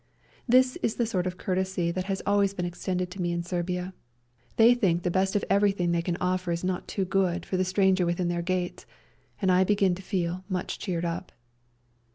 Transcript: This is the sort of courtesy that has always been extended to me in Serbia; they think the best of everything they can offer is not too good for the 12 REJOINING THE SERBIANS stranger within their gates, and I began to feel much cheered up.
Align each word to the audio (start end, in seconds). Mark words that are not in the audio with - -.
This 0.49 0.77
is 0.77 0.95
the 0.95 1.05
sort 1.05 1.27
of 1.27 1.37
courtesy 1.37 1.91
that 1.91 2.05
has 2.05 2.23
always 2.25 2.55
been 2.55 2.65
extended 2.65 3.11
to 3.11 3.21
me 3.21 3.31
in 3.31 3.43
Serbia; 3.43 3.93
they 4.55 4.73
think 4.73 5.03
the 5.03 5.11
best 5.11 5.35
of 5.35 5.45
everything 5.47 5.91
they 5.91 6.01
can 6.01 6.17
offer 6.19 6.51
is 6.51 6.63
not 6.63 6.87
too 6.87 7.05
good 7.05 7.45
for 7.45 7.55
the 7.55 7.59
12 7.59 7.59
REJOINING 7.59 7.59
THE 7.59 7.65
SERBIANS 7.65 7.67
stranger 7.99 8.05
within 8.07 8.27
their 8.27 8.41
gates, 8.41 8.85
and 9.43 9.51
I 9.51 9.63
began 9.63 9.93
to 9.93 10.01
feel 10.01 10.43
much 10.49 10.79
cheered 10.79 11.05
up. 11.05 11.31